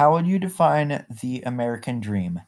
[0.00, 2.40] How would you define the American dream?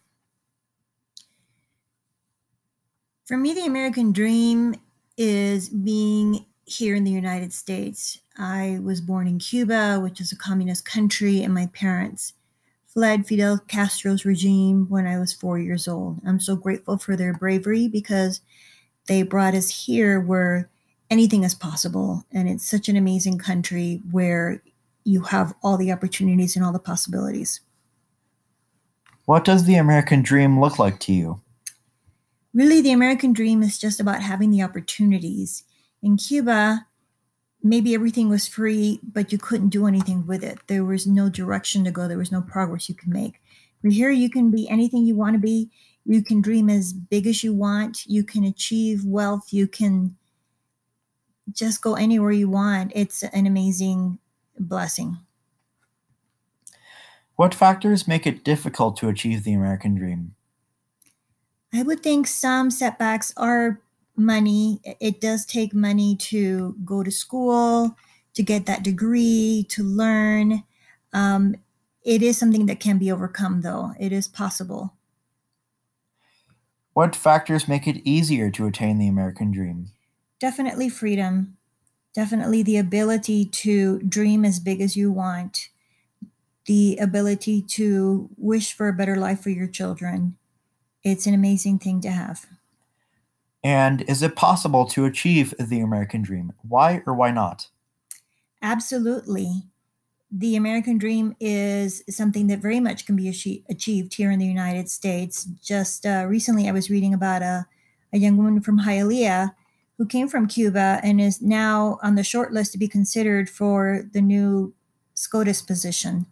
[3.27, 4.75] For me, the American dream
[5.19, 8.19] is being here in the United States.
[8.39, 12.33] I was born in Cuba, which is a communist country, and my parents
[12.87, 16.23] fled Fidel Castro's regime when I was four years old.
[16.27, 18.41] I'm so grateful for their bravery because
[19.09, 20.71] they brought us here where
[21.11, 22.25] anything is possible.
[22.33, 24.63] And it's such an amazing country where
[25.05, 27.61] you have all the opportunities and all the possibilities.
[29.25, 31.41] What does the American dream look like to you?
[32.55, 35.65] Really, the American dream is just about having the opportunities.
[36.03, 36.87] In Cuba,
[37.63, 40.59] maybe everything was free, but you couldn't do anything with it.
[40.67, 43.41] There was no direction to go, there was no progress you could make.
[43.83, 45.71] But here, you can be anything you want to be.
[46.05, 48.05] You can dream as big as you want.
[48.07, 49.53] You can achieve wealth.
[49.53, 50.17] You can
[51.53, 52.93] just go anywhere you want.
[52.95, 54.19] It's an amazing
[54.65, 55.19] blessing.
[57.37, 60.35] What factors make it difficult to achieve the American dream?
[61.73, 63.81] I would think some setbacks are
[64.15, 64.81] money.
[65.01, 67.97] It does take money to go to school,
[68.35, 70.65] to get that degree, to learn.
[71.13, 71.57] Um,
[72.05, 73.93] it is something that can be overcome, though.
[73.99, 74.95] It is possible.
[76.93, 79.89] What factors make it easier to attain the American dream?
[80.39, 81.57] Definitely freedom.
[82.15, 85.69] Definitely the ability to dream as big as you want.
[86.67, 90.37] The ability to wish for a better life for your children.
[91.03, 92.47] It's an amazing thing to have.
[93.65, 96.53] And is it possible to achieve the American dream?
[96.69, 97.69] Why or why not?
[98.61, 99.63] Absolutely.
[100.31, 104.91] The American dream is something that very much can be achieved here in the United
[104.91, 105.45] States.
[105.63, 107.67] Just uh, recently, I was reading about a,
[108.13, 109.55] a young woman from Hialeah
[110.03, 114.03] who came from Cuba and is now on the short list to be considered for
[114.13, 114.75] the new
[115.15, 116.27] SCOTUS position.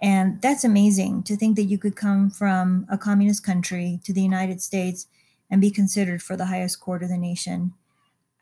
[0.00, 4.22] And that's amazing to think that you could come from a communist country to the
[4.22, 5.06] United States
[5.50, 7.74] and be considered for the highest court of the nation.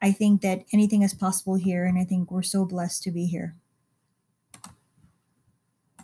[0.00, 3.26] I think that anything is possible here, and I think we're so blessed to be
[3.26, 3.56] here.